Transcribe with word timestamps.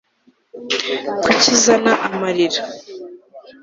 kuki 1.23 1.45
uzana 1.55 1.93
amarira 2.07 2.61